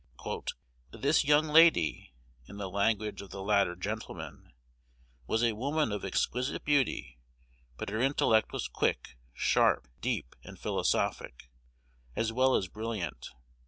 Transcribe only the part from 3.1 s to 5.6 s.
of the latter gentleman, "was a